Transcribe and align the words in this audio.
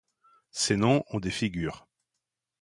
Ces 0.49 0.77
noms 0.77 1.05
ont 1.11 1.19
des 1.19 1.29
figures. 1.29 1.85